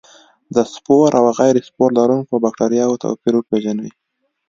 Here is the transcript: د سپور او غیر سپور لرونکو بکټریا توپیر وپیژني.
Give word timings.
د 0.55 0.57
سپور 0.73 1.09
او 1.19 1.25
غیر 1.39 1.55
سپور 1.67 1.89
لرونکو 1.99 2.33
بکټریا 2.43 2.85
توپیر 3.03 3.33
وپیژني. 3.37 3.89